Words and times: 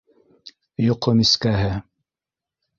Йоҡо 0.85 1.15
мискәһе. 1.21 1.71